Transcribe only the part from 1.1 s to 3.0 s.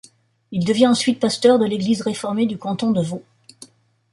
pasteur de l'Église réformée du canton